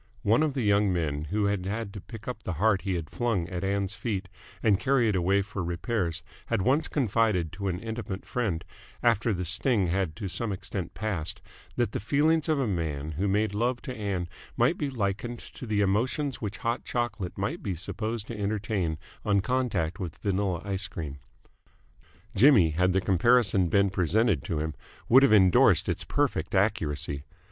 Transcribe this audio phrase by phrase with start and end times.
[0.23, 3.11] One of the young men who had had to pick up the heart he had
[3.11, 4.29] flung at Ann's feet
[4.63, 8.65] and carry it away for repairs had once confided to an intimate friend,
[9.03, 11.39] after the sting had to some extent passed,
[11.75, 14.27] that the feelings of a man who made love to Ann
[14.57, 19.39] might be likened to the emotions which hot chocolate might be supposed to entertain on
[19.39, 21.19] contact with vanilla ice cream.
[22.33, 24.73] Jimmy, had the comparison been presented to him,
[25.07, 27.21] would have endorsed its perfect accuracy.